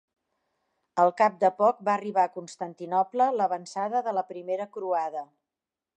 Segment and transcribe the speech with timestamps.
[1.03, 5.27] Al cap de poc va arribar a Constantinoble l'avançada de la primera Croada.